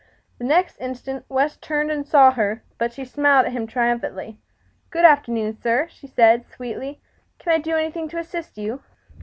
[0.39, 4.39] The next instant West turned and saw her, but she smiled at him triumphantly.
[4.89, 7.01] "Good afternoon, sir," said the girl, sweetly;
[7.37, 8.81] "can I do anything to assist you?"